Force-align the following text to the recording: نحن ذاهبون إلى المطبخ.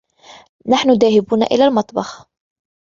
نحن 0.65 0.93
ذاهبون 0.93 1.43
إلى 1.43 1.65
المطبخ. 1.65 2.27